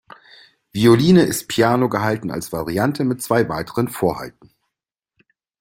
Violine 0.73 1.21
ist 1.25 1.47
piano 1.47 1.87
gehalten 1.87 2.31
als 2.31 2.51
Variante 2.51 3.03
mit 3.03 3.21
zwei 3.21 3.47
weiteren 3.49 3.87
Vorhalten. 3.87 4.51